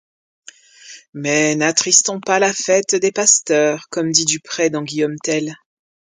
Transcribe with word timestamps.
Mais 1.13 1.55
n’attristons 1.55 2.19
pas 2.19 2.39
la 2.39 2.51
fête 2.51 2.95
des 2.95 3.11
pasteurs, 3.11 3.85
comme 3.91 4.09
dit 4.11 4.25
Duprez 4.25 4.71
dans 4.71 4.81
Guillaume 4.81 5.17
Tell. 5.23 5.53